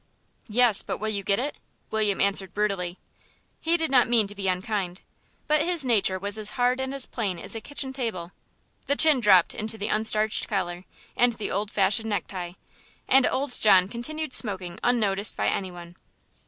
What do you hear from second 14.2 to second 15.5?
smoking unnoticed by